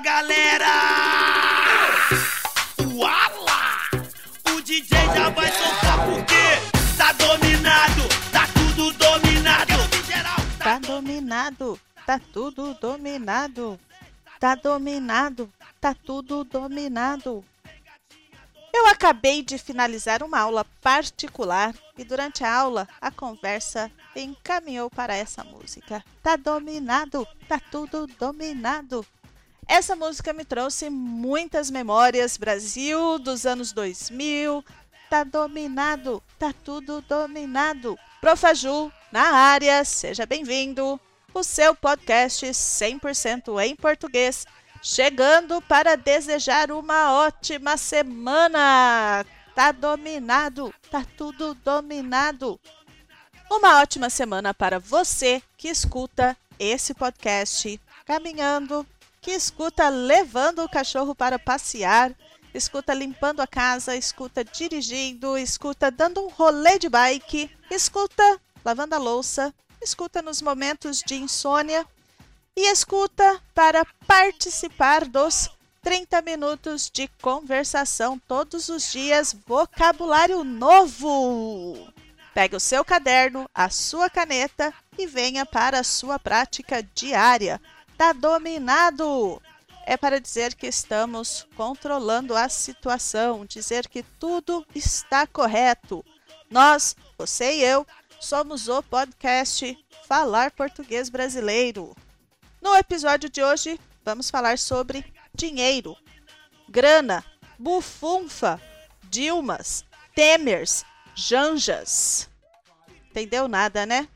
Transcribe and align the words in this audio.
galera! 0.00 0.66
Uala! 2.94 3.88
O 4.50 4.60
DJ 4.62 4.98
já 5.14 5.28
vai 5.30 5.52
soltar 5.52 6.06
porque 6.06 6.96
tá 6.96 7.12
dominado, 7.12 8.08
tá 8.32 8.46
tudo 8.54 8.92
dominado. 8.92 9.74
Tá 10.58 10.78
dominado, 10.78 11.80
tá 12.06 12.20
tudo 12.32 12.74
dominado. 12.74 13.78
Tá 14.38 14.54
dominado, 14.54 15.52
tá 15.80 15.94
tudo 15.94 16.44
dominado. 16.44 17.44
Eu 18.72 18.86
acabei 18.86 19.42
de 19.42 19.58
finalizar 19.58 20.22
uma 20.22 20.38
aula 20.38 20.64
particular 20.80 21.74
e 21.98 22.04
durante 22.04 22.44
a 22.44 22.54
aula 22.54 22.88
a 23.00 23.10
conversa 23.10 23.90
encaminhou 24.16 24.88
para 24.88 25.14
essa 25.14 25.44
música. 25.44 26.02
Tá 26.22 26.36
dominado, 26.36 27.26
tá 27.46 27.60
tudo 27.70 28.06
dominado. 28.06 29.04
Essa 29.70 29.94
música 29.94 30.32
me 30.32 30.44
trouxe 30.44 30.90
muitas 30.90 31.70
memórias 31.70 32.36
Brasil 32.36 33.20
dos 33.20 33.46
anos 33.46 33.70
2000. 33.70 34.64
Tá 35.08 35.22
dominado, 35.22 36.20
tá 36.36 36.52
tudo 36.52 37.00
dominado. 37.02 37.96
Profaju 38.20 38.92
na 39.12 39.22
área, 39.22 39.84
seja 39.84 40.26
bem-vindo. 40.26 40.98
O 41.32 41.44
seu 41.44 41.72
podcast 41.72 42.44
100% 42.46 43.64
em 43.64 43.76
português 43.76 44.44
chegando 44.82 45.62
para 45.62 45.96
desejar 45.96 46.72
uma 46.72 47.12
ótima 47.12 47.76
semana. 47.76 49.24
Tá 49.54 49.70
dominado, 49.70 50.74
tá 50.90 51.06
tudo 51.16 51.54
dominado. 51.54 52.58
Uma 53.48 53.80
ótima 53.80 54.10
semana 54.10 54.52
para 54.52 54.80
você 54.80 55.40
que 55.56 55.68
escuta 55.68 56.36
esse 56.58 56.92
podcast 56.92 57.80
caminhando, 58.04 58.84
que 59.20 59.32
escuta 59.32 59.88
levando 59.88 60.64
o 60.64 60.68
cachorro 60.68 61.14
para 61.14 61.38
passear, 61.38 62.14
escuta 62.54 62.94
limpando 62.94 63.40
a 63.40 63.46
casa, 63.46 63.96
escuta 63.96 64.44
dirigindo, 64.44 65.36
escuta 65.36 65.90
dando 65.90 66.24
um 66.24 66.28
rolê 66.28 66.78
de 66.78 66.88
bike, 66.88 67.50
escuta 67.70 68.40
lavando 68.64 68.94
a 68.94 68.98
louça, 68.98 69.54
escuta 69.82 70.22
nos 70.22 70.40
momentos 70.42 71.02
de 71.04 71.16
insônia 71.16 71.86
e 72.56 72.70
escuta 72.70 73.40
para 73.54 73.84
participar 74.06 75.06
dos 75.06 75.50
30 75.82 76.20
minutos 76.22 76.90
de 76.92 77.08
conversação 77.22 78.18
todos 78.28 78.68
os 78.68 78.92
dias, 78.92 79.34
vocabulário 79.46 80.44
novo. 80.44 81.88
Pegue 82.34 82.54
o 82.54 82.60
seu 82.60 82.84
caderno, 82.84 83.48
a 83.54 83.70
sua 83.70 84.08
caneta 84.10 84.72
e 84.98 85.06
venha 85.06 85.44
para 85.44 85.80
a 85.80 85.84
sua 85.84 86.18
prática 86.18 86.82
diária. 86.94 87.60
Tá 88.00 88.14
dominado! 88.14 89.42
É 89.84 89.94
para 89.94 90.18
dizer 90.18 90.54
que 90.54 90.66
estamos 90.66 91.46
controlando 91.54 92.34
a 92.34 92.48
situação, 92.48 93.44
dizer 93.44 93.86
que 93.88 94.02
tudo 94.02 94.66
está 94.74 95.26
correto. 95.26 96.02
Nós, 96.50 96.96
você 97.18 97.56
e 97.56 97.62
eu, 97.62 97.86
somos 98.18 98.68
o 98.68 98.82
podcast 98.82 99.78
Falar 100.08 100.50
Português 100.50 101.10
Brasileiro. 101.10 101.94
No 102.62 102.74
episódio 102.74 103.28
de 103.28 103.42
hoje, 103.42 103.78
vamos 104.02 104.30
falar 104.30 104.58
sobre 104.58 105.04
dinheiro, 105.34 105.94
grana, 106.70 107.22
bufunfa, 107.58 108.58
Dilmas, 109.10 109.84
Temers, 110.14 110.86
Janjas. 111.14 112.30
Entendeu 113.10 113.46
nada, 113.46 113.84
né? 113.84 114.08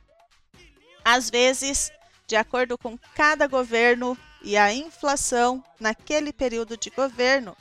Às 1.05 1.29
vezes, 1.29 1.93
de 2.27 2.37
acordo 2.37 2.77
com 2.79 2.99
cada 3.15 3.47
governo 3.47 4.17
e 4.43 4.57
a 4.57 4.73
inflação 4.73 5.63
naquele 5.81 6.33
período 6.33 6.77
de 6.77 6.91
governo, 6.91 7.57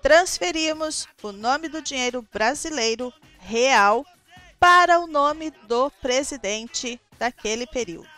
transferimos 0.00 1.06
o 1.22 1.32
nome 1.32 1.68
do 1.68 1.82
dinheiro 1.82 2.26
brasileiro 2.32 3.12
real 3.38 4.04
para 4.58 5.00
o 5.00 5.06
nome 5.06 5.50
do 5.66 5.90
presidente 6.02 7.00
daquele 7.18 7.66
período. 7.66 8.08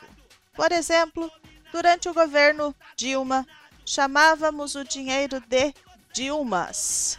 Por 0.55 0.71
exemplo, 0.73 1.31
Durante 1.75 2.09
o 2.09 2.15
governo 2.15 2.73
Dilma, 2.95 3.45
chamávamos 3.85 4.77
o 4.77 4.85
dinheiro 4.85 5.41
de 5.41 5.75
Dilmas. 6.13 7.19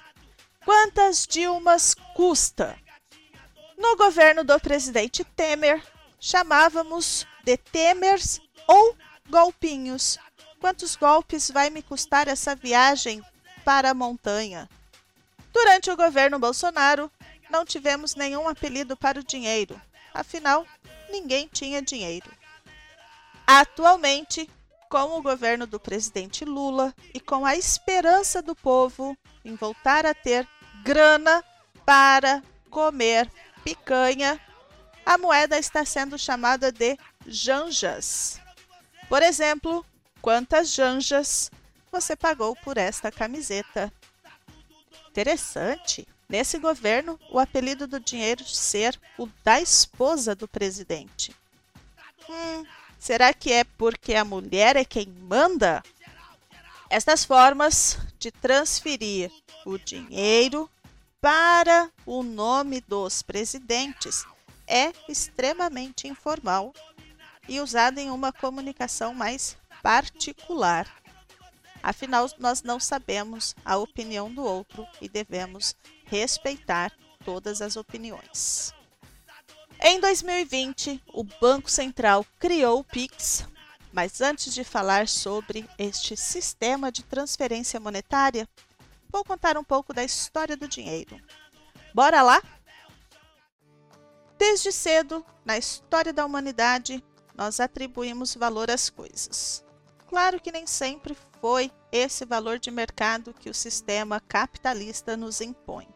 Quantas 0.63 1.27
Dilmas 1.27 1.93
custa? 2.13 2.79
No 3.77 3.97
governo 3.97 4.45
do 4.45 4.57
presidente 4.57 5.25
Temer, 5.25 5.83
chamávamos 6.21 7.27
de 7.43 7.57
Temers 7.57 8.39
ou 8.67 8.95
golpinhos. 9.29 10.17
Quantos 10.59 10.95
golpes 10.95 11.49
vai 11.51 11.69
me 11.69 11.81
custar 11.81 12.27
essa 12.27 12.55
viagem 12.55 13.23
para 13.63 13.91
a 13.91 13.93
montanha? 13.93 14.69
Durante 15.53 15.89
o 15.89 15.95
governo 15.95 16.39
Bolsonaro, 16.39 17.11
não 17.49 17.65
tivemos 17.65 18.15
nenhum 18.15 18.47
apelido 18.47 18.97
para 18.97 19.19
o 19.19 19.23
dinheiro. 19.23 19.79
Afinal, 20.13 20.65
ninguém 21.09 21.47
tinha 21.51 21.81
dinheiro. 21.81 22.29
Atualmente, 23.45 24.49
com 24.89 25.17
o 25.17 25.21
governo 25.21 25.67
do 25.67 25.79
presidente 25.79 26.45
Lula 26.45 26.93
e 27.13 27.19
com 27.19 27.45
a 27.45 27.55
esperança 27.55 28.41
do 28.41 28.55
povo 28.55 29.15
em 29.43 29.55
voltar 29.55 30.05
a 30.05 30.13
ter 30.13 30.47
grana 30.83 31.43
para 31.85 32.41
comer 32.69 33.29
picanha, 33.63 34.39
a 35.05 35.17
moeda 35.17 35.57
está 35.57 35.85
sendo 35.85 36.17
chamada 36.17 36.71
de 36.71 36.97
janjas. 37.27 38.39
Por 39.07 39.21
exemplo, 39.21 39.85
quantas 40.21 40.73
janjas 40.73 41.51
você 41.91 42.15
pagou 42.15 42.55
por 42.57 42.77
esta 42.77 43.11
camiseta? 43.11 43.91
Interessante. 45.09 46.07
Nesse 46.27 46.57
governo, 46.57 47.19
o 47.29 47.39
apelido 47.39 47.87
do 47.87 47.99
dinheiro 47.99 48.43
ser 48.43 48.99
o 49.17 49.27
da 49.43 49.61
esposa 49.61 50.33
do 50.35 50.47
presidente. 50.47 51.35
Hum, 52.27 52.65
Será 53.05 53.31
que 53.35 53.51
é 53.53 53.63
porque 53.63 54.15
a 54.15 54.25
mulher 54.25 54.75
é 54.75 54.83
quem 54.83 55.05
manda? 55.07 55.83
Estas 56.89 57.23
formas 57.23 57.99
de 58.17 58.31
transferir 58.31 59.31
o 59.63 59.77
dinheiro 59.77 60.67
para 61.21 61.91
o 62.03 62.23
nome 62.23 62.81
dos 62.81 63.21
presidentes 63.21 64.25
é 64.67 64.91
extremamente 65.07 66.07
informal 66.07 66.73
e 67.47 67.59
usada 67.59 68.01
em 68.01 68.09
uma 68.09 68.31
comunicação 68.31 69.13
mais 69.13 69.57
particular. 69.81 70.87
Afinal, 71.81 72.27
nós 72.39 72.63
não 72.63 72.79
sabemos 72.79 73.55
a 73.63 73.77
opinião 73.77 74.33
do 74.33 74.43
outro 74.43 74.87
e 74.99 75.07
devemos 75.07 75.75
respeitar 76.05 76.91
todas 77.23 77.61
as 77.61 77.75
opiniões. 77.75 78.73
Em 79.79 79.99
2020, 79.99 81.01
o 81.13 81.23
Banco 81.23 81.69
Central 81.69 82.25
criou 82.39 82.79
o 82.79 82.83
Pix, 82.83 83.45
mas 83.91 84.21
antes 84.21 84.53
de 84.53 84.63
falar 84.63 85.07
sobre 85.07 85.69
este 85.77 86.17
sistema 86.17 86.91
de 86.91 87.03
transferência 87.03 87.79
monetária, 87.79 88.47
vou 89.09 89.23
contar 89.23 89.57
um 89.57 89.63
pouco 89.63 89.93
da 89.93 90.03
história 90.03 90.57
do 90.57 90.67
dinheiro. 90.67 91.21
Bora 91.93 92.21
lá? 92.21 92.41
Desde 94.37 94.71
cedo, 94.71 95.25
na 95.45 95.57
história 95.57 96.11
da 96.11 96.25
humanidade, 96.25 97.03
nós 97.37 97.59
atribuímos 97.59 98.35
valor 98.35 98.71
às 98.71 98.89
coisas. 98.89 99.63
Claro 100.07 100.39
que 100.39 100.51
nem 100.51 100.65
sempre 100.65 101.15
foi 101.41 101.71
esse 101.91 102.25
valor 102.25 102.59
de 102.59 102.71
mercado 102.71 103.33
que 103.33 103.49
o 103.49 103.53
sistema 103.53 104.19
capitalista 104.19 105.17
nos 105.17 105.41
impõe. 105.41 105.87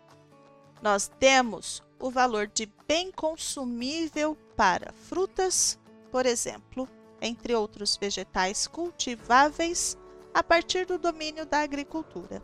Nós 0.82 1.12
demos 1.20 1.84
o 2.00 2.09
valor 2.09 2.47
de 2.47 2.72
bem 2.88 3.12
consumível 3.12 4.38
para 4.56 4.94
frutas, 4.94 5.78
por 6.12 6.26
exemplo, 6.26 6.88
entre 7.22 7.53
outros 7.53 7.97
vegetais 7.97 8.68
cultiváveis 8.68 9.97
a 10.34 10.42
partir 10.42 10.85
do 10.85 10.97
domínio 10.97 11.46
da 11.46 11.59
agricultura. 11.59 12.42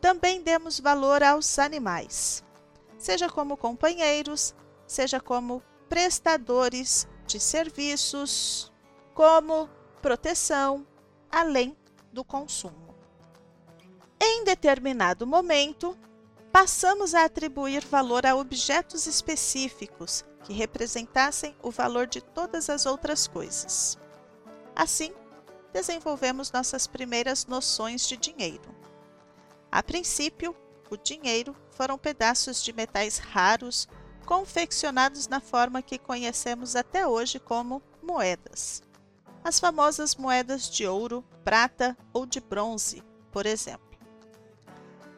Também 0.00 0.42
demos 0.42 0.78
valor 0.78 1.22
aos 1.22 1.58
animais, 1.58 2.44
seja 2.98 3.28
como 3.28 3.56
companheiros, 3.56 4.54
seja 4.86 5.20
como 5.20 5.62
prestadores 5.88 7.08
de 7.34 7.40
serviços, 7.40 8.72
como 9.12 9.68
proteção, 10.00 10.86
além 11.28 11.76
do 12.12 12.22
consumo. 12.22 12.94
Em 14.20 14.44
determinado 14.44 15.26
momento, 15.26 15.98
passamos 16.52 17.12
a 17.12 17.24
atribuir 17.24 17.84
valor 17.84 18.24
a 18.24 18.36
objetos 18.36 19.08
específicos 19.08 20.24
que 20.44 20.52
representassem 20.52 21.56
o 21.60 21.72
valor 21.72 22.06
de 22.06 22.20
todas 22.20 22.70
as 22.70 22.86
outras 22.86 23.26
coisas. 23.26 23.98
Assim, 24.76 25.12
desenvolvemos 25.72 26.52
nossas 26.52 26.86
primeiras 26.86 27.46
noções 27.46 28.06
de 28.06 28.16
dinheiro. 28.16 28.72
A 29.72 29.82
princípio, 29.82 30.54
o 30.88 30.96
dinheiro 30.96 31.56
foram 31.72 31.98
pedaços 31.98 32.62
de 32.62 32.72
metais 32.72 33.18
raros 33.18 33.88
confeccionados 34.24 35.28
na 35.28 35.40
forma 35.40 35.82
que 35.82 35.98
conhecemos 35.98 36.74
até 36.74 37.06
hoje 37.06 37.38
como 37.38 37.82
moedas. 38.02 38.82
As 39.42 39.60
famosas 39.60 40.16
moedas 40.16 40.68
de 40.70 40.86
ouro, 40.86 41.24
prata 41.44 41.96
ou 42.12 42.24
de 42.24 42.40
bronze, 42.40 43.02
por 43.30 43.46
exemplo. 43.46 43.98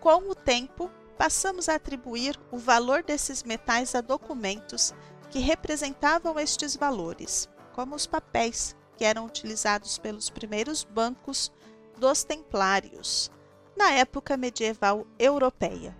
Com 0.01 0.31
o 0.31 0.35
tempo, 0.35 0.91
passamos 1.17 1.69
a 1.69 1.77
atribuir 1.77 2.39
o 2.51 2.59
valor 2.59 3.03
desses 3.03 3.43
metais 3.43 3.95
a 3.95 4.01
documentos 4.01 4.93
que 5.31 5.39
representavam 5.39 6.39
estes 6.39 6.77
valores, 6.77 7.49
como 7.73 7.95
os 7.95 8.07
papéis 8.07 8.77
que 8.97 9.05
eram 9.05 9.27
utilizados 9.27 9.99
pelos 9.99 10.31
primeiros 10.31 10.85
bancos 10.85 11.53
dos 11.97 12.25
templários, 12.25 13.31
na 13.77 13.93
época 13.93 14.37
medieval 14.37 15.07
europeia. 15.19 15.97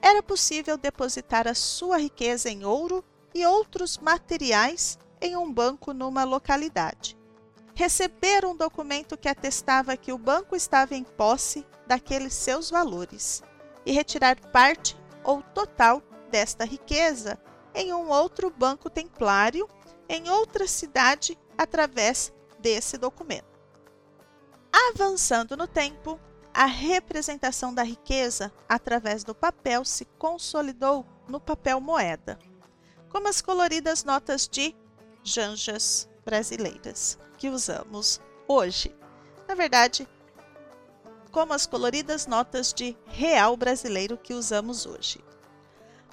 Era 0.00 0.22
possível 0.22 0.76
depositar 0.76 1.46
a 1.48 1.54
sua 1.54 1.98
riqueza 1.98 2.48
em 2.48 2.64
ouro 2.64 3.04
e 3.34 3.44
outros 3.44 3.98
materiais 3.98 4.98
em 5.20 5.36
um 5.36 5.52
banco 5.52 5.92
numa 5.92 6.24
localidade. 6.24 7.16
Receber 7.74 8.44
um 8.44 8.56
documento 8.56 9.16
que 9.16 9.28
atestava 9.28 9.96
que 9.96 10.12
o 10.12 10.18
banco 10.18 10.56
estava 10.56 10.94
em 10.94 11.04
posse 11.04 11.66
daqueles 11.86 12.34
seus 12.34 12.70
valores 12.70 13.42
e 13.86 13.92
retirar 13.92 14.36
parte 14.50 14.96
ou 15.22 15.42
total 15.42 16.02
desta 16.30 16.64
riqueza 16.64 17.38
em 17.74 17.92
um 17.92 18.08
outro 18.08 18.50
banco 18.50 18.90
templário 18.90 19.68
em 20.08 20.28
outra 20.28 20.66
cidade 20.66 21.38
através 21.56 22.32
desse 22.58 22.98
documento. 22.98 23.46
Avançando 24.90 25.56
no 25.56 25.66
tempo, 25.66 26.18
a 26.52 26.66
representação 26.66 27.72
da 27.72 27.82
riqueza 27.82 28.52
através 28.68 29.24
do 29.24 29.34
papel 29.34 29.84
se 29.84 30.04
consolidou 30.18 31.06
no 31.28 31.40
papel 31.40 31.80
moeda, 31.80 32.38
como 33.08 33.28
as 33.28 33.40
coloridas 33.40 34.04
notas 34.04 34.48
de 34.48 34.74
janjas 35.22 36.08
brasileiras 36.24 37.18
que 37.36 37.48
usamos 37.48 38.20
hoje. 38.46 38.94
Na 39.46 39.54
verdade, 39.54 40.08
como 41.30 41.52
as 41.52 41.66
coloridas 41.66 42.26
notas 42.26 42.72
de 42.72 42.96
real 43.06 43.56
brasileiro 43.56 44.16
que 44.16 44.34
usamos 44.34 44.86
hoje. 44.86 45.24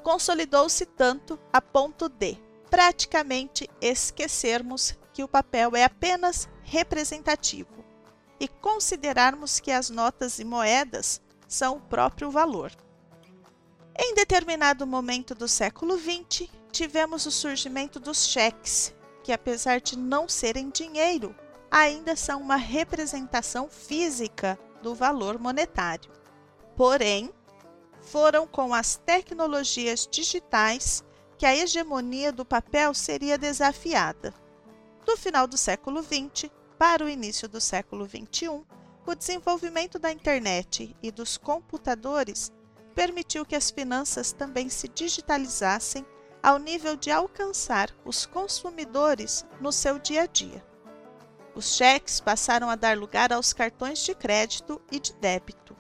Consolidou-se 0.04 0.86
tanto 0.86 1.40
a 1.52 1.62
ponto 1.62 2.08
de 2.08 2.38
praticamente 2.70 3.70
esquecermos 3.82 4.96
que 5.14 5.24
o 5.24 5.28
papel 5.28 5.76
é 5.76 5.84
apenas 5.84 6.50
representativo 6.64 7.85
e 8.40 8.48
considerarmos 8.48 9.60
que 9.60 9.72
as 9.72 9.90
notas 9.90 10.40
e 10.40 10.44
moedas 10.44 11.22
são 11.48 11.78
o 11.78 11.82
próprio 11.82 12.30
valor. 12.30 12.72
Em 13.98 14.14
determinado 14.14 14.86
momento 14.86 15.34
do 15.34 15.48
século 15.48 15.98
XX, 15.98 16.50
tivemos 16.72 17.26
o 17.26 17.32
surgimento 17.32 18.00
dos 18.00 18.28
cheques, 18.28 18.94
que 19.24 19.32
apesar 19.32 19.80
de 19.80 19.98
não 19.98 20.28
serem 20.28 20.70
dinheiro, 20.70 21.36
ainda 21.72 22.16
são 22.16 22.42
uma 22.42 22.58
representação 22.58 23.70
física 23.70 24.60
do 24.82 24.94
valor 24.94 25.40
monetário. 25.40 26.12
Porém, 26.76 27.34
foram 28.02 28.46
com 28.46 28.74
as 28.74 28.98
tecnologias 28.98 30.08
digitais 30.10 31.04
que 31.38 31.46
a 31.46 31.56
hegemonia 31.56 32.32
do 32.32 32.46
papel 32.46 32.94
seria 32.94 33.38
desafiada. 33.38 34.34
Do 35.06 35.18
final 35.18 35.48
do 35.48 35.58
século 35.58 36.04
XX 36.04 36.52
para 36.78 37.06
o 37.06 37.10
início 37.10 37.48
do 37.48 37.62
século 37.62 38.06
XXI, 38.06 38.64
o 39.06 39.16
desenvolvimento 39.16 40.00
da 40.00 40.12
internet 40.12 40.96
e 41.02 41.12
dos 41.12 41.38
computadores 41.38 42.52
permitiu 42.94 43.46
que 43.46 43.56
as 43.56 43.70
finanças 43.70 44.32
também 44.32 44.70
se 44.70 44.88
digitalizassem 44.88 46.06
ao 46.42 46.58
nível 46.60 46.96
de 46.96 47.12
alcançar 47.12 47.90
os 48.06 48.26
consumidores 48.26 49.46
no 49.60 49.72
seu 49.72 50.00
dia 50.00 50.24
a 50.24 50.26
dia. 50.26 50.66
Os 51.56 51.76
cheques 51.76 52.20
passaram 52.20 52.70
a 52.70 52.76
dar 52.76 52.98
lugar 52.98 53.32
aos 53.32 53.54
cartões 53.54 54.00
de 54.00 54.14
crédito 54.14 54.82
e 54.92 55.00
de 55.00 55.14
débito, 55.14 55.76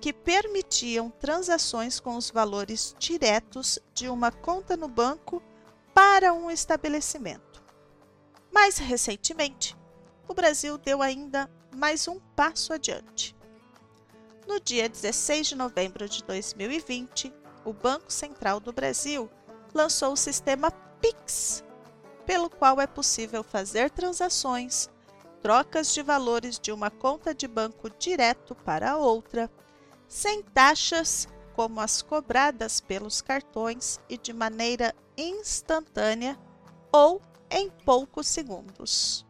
que 0.00 0.12
permitiam 0.12 1.10
transações 1.10 1.98
com 1.98 2.16
os 2.16 2.30
valores 2.30 2.94
diretos 2.98 3.78
de 3.94 4.08
uma 4.08 4.30
conta 4.30 4.76
no 4.76 4.86
banco 4.86 5.42
para 5.94 6.32
um 6.32 6.50
estabelecimento. 6.50 7.62
Mais 8.52 8.78
recentemente, 8.78 9.76
o 10.28 10.34
Brasil 10.34 10.78
deu 10.78 11.02
ainda 11.02 11.50
mais 11.74 12.06
um 12.08 12.18
passo 12.36 12.72
adiante. 12.72 13.36
No 14.46 14.60
dia 14.60 14.88
16 14.88 15.48
de 15.48 15.54
novembro 15.54 16.08
de 16.08 16.22
2020, 16.24 17.32
o 17.64 17.72
Banco 17.72 18.12
Central 18.12 18.60
do 18.60 18.72
Brasil 18.72 19.30
lançou 19.72 20.12
o 20.12 20.16
sistema 20.16 20.70
PIX, 21.00 21.64
pelo 22.26 22.50
qual 22.50 22.80
é 22.80 22.86
possível 22.86 23.42
fazer 23.42 23.90
transações 23.90 24.88
trocas 25.44 25.92
de 25.92 26.02
valores 26.02 26.58
de 26.58 26.72
uma 26.72 26.90
conta 26.90 27.34
de 27.34 27.46
banco 27.46 27.90
direto 27.98 28.54
para 28.54 28.96
outra, 28.96 29.50
sem 30.08 30.42
taxas 30.42 31.28
como 31.54 31.82
as 31.82 32.00
cobradas 32.00 32.80
pelos 32.80 33.20
cartões 33.20 34.00
e 34.08 34.16
de 34.16 34.32
maneira 34.32 34.94
instantânea 35.18 36.38
ou 36.90 37.20
em 37.50 37.68
poucos 37.68 38.26
segundos. 38.26 39.23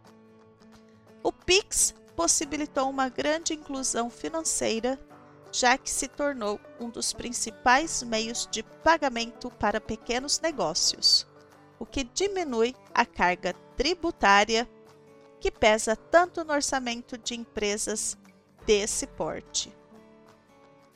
O 1.24 1.32
Pix 1.32 1.94
possibilitou 2.14 2.90
uma 2.90 3.08
grande 3.08 3.54
inclusão 3.54 4.10
financeira, 4.10 5.00
já 5.50 5.78
que 5.78 5.90
se 5.90 6.06
tornou 6.06 6.60
um 6.78 6.90
dos 6.90 7.14
principais 7.14 8.02
meios 8.02 8.46
de 8.50 8.62
pagamento 8.62 9.50
para 9.50 9.80
pequenos 9.80 10.38
negócios, 10.38 11.26
o 11.78 11.86
que 11.86 12.04
diminui 12.04 12.76
a 12.92 13.06
carga 13.06 13.54
tributária 13.74 14.68
que 15.40 15.50
pesa 15.50 15.96
tanto 15.96 16.44
no 16.44 16.52
orçamento 16.52 17.16
de 17.16 17.34
empresas 17.34 18.18
desse 18.66 19.06
porte. 19.06 19.74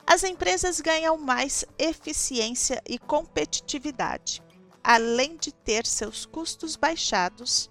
As 0.05 0.23
empresas 0.23 0.79
ganham 0.79 1.17
mais 1.17 1.65
eficiência 1.77 2.81
e 2.87 2.99
competitividade, 2.99 4.43
além 4.83 5.37
de 5.37 5.51
ter 5.51 5.87
seus 5.87 6.25
custos 6.25 6.75
baixados. 6.75 7.69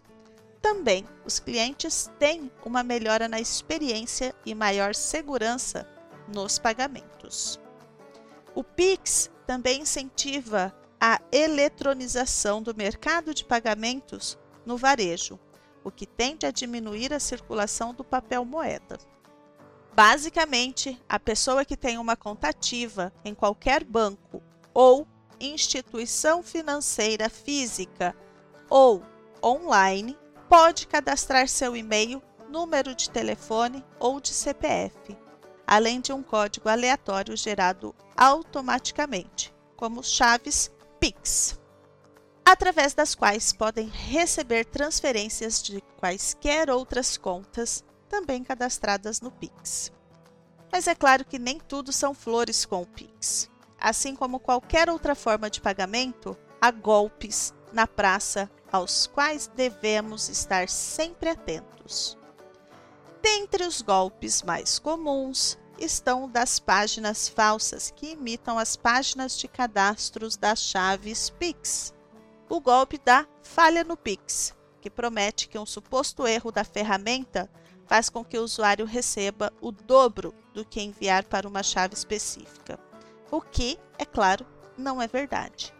Também 0.61 1.05
os 1.25 1.39
clientes 1.39 2.11
têm 2.19 2.51
uma 2.65 2.83
melhora 2.83 3.29
na 3.29 3.41
experiência 3.41 4.35
e 4.45 4.55
maior 4.55 4.95
segurança 4.95 5.89
nos 6.27 6.59
pagamentos. 6.59 7.61
O 8.55 8.65
Pix 8.65 9.31
também 9.47 9.83
incentiva 9.83 10.75
a 11.01 11.21
eletronização 11.31 12.61
do 12.61 12.75
mercado 12.75 13.33
de 13.33 13.45
pagamentos 13.45 14.37
no 14.67 14.77
varejo, 14.77 15.39
o 15.85 15.91
que 15.91 16.07
tende 16.07 16.45
a 16.45 16.51
diminuir 16.51 17.15
a 17.15 17.21
circulação 17.21 17.95
do 17.95 18.03
papel 18.03 18.45
moeda. 18.45 18.99
Basicamente, 19.95 21.01
a 21.09 21.19
pessoa 21.19 21.65
que 21.65 21.77
tem 21.77 21.99
uma 21.99 22.17
conta 22.17 22.49
ativa 22.49 23.13
em 23.25 23.35
qualquer 23.35 23.85
banco 23.85 24.43
ou 24.75 25.07
instituição 25.41 26.43
financeira 26.43 27.31
física 27.31 28.15
ou 28.69 29.03
online 29.43 30.17
pode 30.49 30.87
cadastrar 30.87 31.49
seu 31.49 31.77
e-mail, 31.77 32.23
número 32.49 32.95
de 32.95 33.11
telefone 33.11 33.85
ou 33.99 34.21
de 34.21 34.33
CPF, 34.33 35.17
além 35.67 36.01
de 36.01 36.13
um 36.13 36.23
código 36.23 36.69
aleatório 36.69 37.37
gerado 37.37 37.95
automaticamente, 38.17 39.55
como 39.77 40.03
chaves 40.03 40.71
PIX 40.99 41.59
através 42.51 42.95
das 42.95 43.15
quais 43.15 43.53
podem 43.53 43.89
receber 43.89 44.65
transferências 44.65 45.63
de 45.63 45.83
quaisquer 45.99 46.71
outras 46.71 47.19
contas 47.19 47.85
também 48.09 48.43
cadastradas 48.43 49.21
no 49.21 49.31
Pix. 49.31 49.93
Mas 50.73 50.87
é 50.87 50.95
claro 50.95 51.27
que 51.27 51.39
nem 51.39 51.61
tudo 51.61 51.93
são 51.93 52.15
flores 52.15 52.65
com 52.65 52.81
o 52.81 52.87
Pix. 52.87 53.51
Assim 53.79 54.17
como 54.17 54.41
qualquer 54.41 54.89
outra 54.89 55.15
forma 55.15 55.51
de 55.51 55.61
pagamento, 55.61 56.35
há 56.59 56.71
golpes 56.71 57.53
na 57.73 57.87
praça 57.87 58.51
aos 58.71 59.07
quais 59.07 59.47
devemos 59.47 60.29
estar 60.29 60.69
sempre 60.69 61.31
atentos. 61.31 62.17
Dentre 63.23 63.65
os 63.65 63.83
golpes 63.83 64.43
mais 64.43 64.79
comuns 64.79 65.59
estão 65.79 66.29
das 66.29 66.59
páginas 66.59 67.29
falsas 67.29 67.93
que 67.95 68.13
imitam 68.13 68.59
as 68.59 68.77
páginas 68.77 69.39
de 69.39 69.49
cadastros 69.49 70.37
das 70.37 70.61
chaves 70.61 71.31
Pix 71.31 71.95
o 72.49 72.61
golpe 72.61 72.99
da 72.99 73.27
falha 73.43 73.85
no 73.85 73.97
Pix, 73.97 74.55
que 74.81 74.89
promete 74.89 75.49
que 75.49 75.59
um 75.59 75.67
suposto 75.67 76.27
erro 76.27 76.51
da 76.51 76.65
ferramenta 76.65 77.51
faz 77.87 78.09
com 78.09 78.25
que 78.25 78.39
o 78.39 78.43
usuário 78.43 78.87
receba 78.87 79.53
o 79.61 79.71
dobro 79.71 80.35
do 80.55 80.65
que 80.65 80.81
enviar 80.81 81.25
para 81.25 81.49
uma 81.49 81.63
chave 81.63 81.95
específica, 81.95 82.79
o 83.31 83.41
que, 83.41 83.79
é 83.99 84.05
claro, 84.05 84.47
não 84.77 85.01
é 85.01 85.07
verdade. 85.07 85.75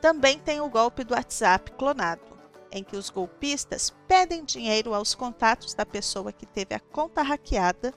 Também 0.00 0.38
tem 0.38 0.60
o 0.60 0.68
golpe 0.68 1.02
do 1.04 1.14
WhatsApp 1.14 1.72
clonado, 1.72 2.38
em 2.70 2.84
que 2.84 2.96
os 2.96 3.10
golpistas 3.10 3.92
pedem 4.06 4.44
dinheiro 4.44 4.94
aos 4.94 5.14
contatos 5.14 5.74
da 5.74 5.84
pessoa 5.84 6.32
que 6.32 6.46
teve 6.46 6.74
a 6.74 6.80
conta 6.80 7.22
hackeada, 7.22 7.92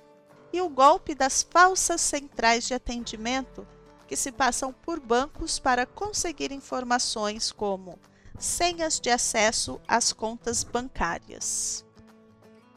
e 0.53 0.59
o 0.59 0.69
golpe 0.69 1.15
das 1.15 1.43
falsas 1.43 2.01
centrais 2.01 2.67
de 2.67 2.73
atendimento 2.73 3.65
que 4.07 4.17
se 4.17 4.31
passam 4.31 4.73
por 4.73 4.99
bancos 4.99 5.59
para 5.59 5.85
conseguir 5.85 6.51
informações 6.51 7.51
como 7.51 7.97
senhas 8.37 8.99
de 8.99 9.09
acesso 9.09 9.79
às 9.87 10.11
contas 10.11 10.63
bancárias. 10.63 11.85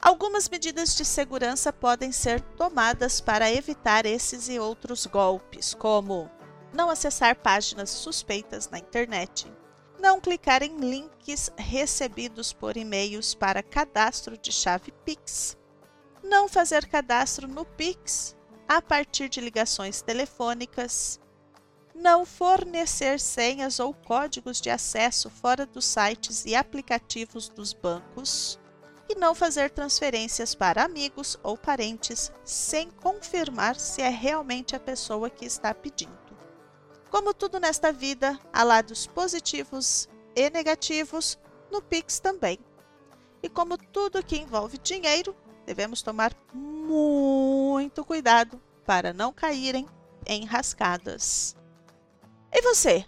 Algumas 0.00 0.48
medidas 0.48 0.94
de 0.94 1.04
segurança 1.04 1.72
podem 1.72 2.12
ser 2.12 2.40
tomadas 2.40 3.20
para 3.20 3.50
evitar 3.50 4.04
esses 4.04 4.48
e 4.48 4.58
outros 4.58 5.06
golpes, 5.06 5.72
como 5.72 6.30
não 6.74 6.90
acessar 6.90 7.36
páginas 7.36 7.88
suspeitas 7.88 8.68
na 8.68 8.78
internet, 8.78 9.50
não 10.00 10.20
clicar 10.20 10.62
em 10.62 10.76
links 10.78 11.50
recebidos 11.56 12.52
por 12.52 12.76
e-mails 12.76 13.32
para 13.32 13.62
cadastro 13.62 14.36
de 14.36 14.50
chave 14.50 14.92
Pix, 15.04 15.56
não 16.22 16.48
fazer 16.48 16.86
cadastro 16.86 17.46
no 17.46 17.64
Pix 17.64 18.36
a 18.68 18.82
partir 18.82 19.28
de 19.28 19.40
ligações 19.40 20.02
telefônicas, 20.02 21.20
não 21.94 22.26
fornecer 22.26 23.20
senhas 23.20 23.78
ou 23.78 23.94
códigos 23.94 24.60
de 24.60 24.68
acesso 24.68 25.30
fora 25.30 25.64
dos 25.64 25.84
sites 25.84 26.44
e 26.44 26.56
aplicativos 26.56 27.48
dos 27.48 27.72
bancos. 27.72 28.58
E 29.06 29.14
não 29.14 29.34
fazer 29.34 29.70
transferências 29.70 30.54
para 30.54 30.82
amigos 30.82 31.38
ou 31.42 31.58
parentes 31.58 32.32
sem 32.42 32.90
confirmar 32.90 33.78
se 33.78 34.00
é 34.00 34.08
realmente 34.08 34.74
a 34.74 34.80
pessoa 34.80 35.28
que 35.28 35.44
está 35.44 35.74
pedindo. 35.74 36.23
Como 37.14 37.32
tudo 37.32 37.60
nesta 37.60 37.92
vida, 37.92 38.36
há 38.52 38.64
lados 38.64 39.06
positivos 39.06 40.08
e 40.34 40.50
negativos, 40.50 41.38
no 41.70 41.80
Pix 41.80 42.18
também. 42.18 42.58
E 43.40 43.48
como 43.48 43.78
tudo 43.78 44.20
que 44.20 44.36
envolve 44.36 44.78
dinheiro, 44.78 45.32
devemos 45.64 46.02
tomar 46.02 46.34
muito 46.52 48.04
cuidado 48.04 48.60
para 48.84 49.12
não 49.12 49.32
caírem 49.32 49.86
em 50.26 50.44
rascadas. 50.44 51.54
E 52.52 52.60
você? 52.62 53.06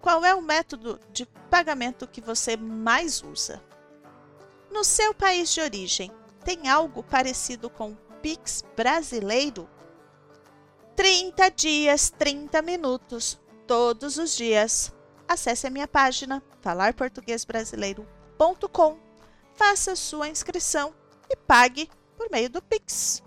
Qual 0.00 0.24
é 0.24 0.32
o 0.32 0.40
método 0.40 1.00
de 1.12 1.26
pagamento 1.50 2.06
que 2.06 2.20
você 2.20 2.56
mais 2.56 3.24
usa? 3.24 3.60
No 4.70 4.84
seu 4.84 5.12
país 5.12 5.52
de 5.52 5.60
origem, 5.60 6.12
tem 6.44 6.68
algo 6.68 7.02
parecido 7.02 7.68
com 7.68 7.90
o 7.90 7.98
Pix 8.22 8.62
brasileiro? 8.76 9.68
30 10.94 11.48
dias, 11.50 12.08
30 12.10 12.62
minutos, 12.62 13.36
todos 13.68 14.18
os 14.18 14.34
dias. 14.34 14.92
Acesse 15.28 15.66
a 15.66 15.70
minha 15.70 15.86
página 15.86 16.42
falarportuguesbrasileiro.com, 16.62 18.98
faça 19.54 19.94
sua 19.94 20.28
inscrição 20.28 20.94
e 21.30 21.36
pague 21.36 21.90
por 22.16 22.30
meio 22.30 22.48
do 22.48 22.62
Pix. 22.62 23.22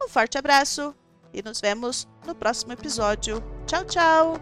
Um 0.00 0.08
forte 0.08 0.38
abraço 0.38 0.94
e 1.32 1.42
nos 1.42 1.60
vemos 1.60 2.06
no 2.26 2.34
próximo 2.34 2.72
episódio. 2.72 3.42
Tchau, 3.66 3.84
tchau! 3.86 4.34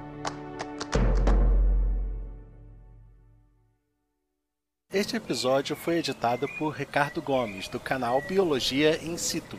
Este 4.92 5.16
episódio 5.16 5.74
foi 5.74 5.98
editado 5.98 6.46
por 6.58 6.70
Ricardo 6.70 7.22
Gomes, 7.22 7.68
do 7.68 7.80
canal 7.80 8.20
Biologia 8.22 9.02
in 9.04 9.16
Situ. 9.16 9.58